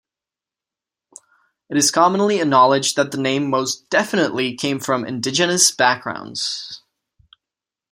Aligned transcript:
It 1.69 1.77
is 1.77 1.91
commonly 1.91 2.41
acknowledged, 2.41 2.95
that 2.95 3.11
the 3.11 3.19
name 3.19 3.51
most 3.51 3.87
definitely 3.91 4.55
came 4.55 4.79
from 4.79 5.05
indigenous 5.05 5.71
backgrounds. 5.71 6.81